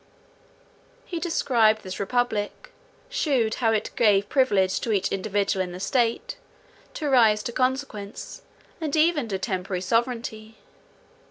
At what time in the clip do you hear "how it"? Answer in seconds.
3.61-3.91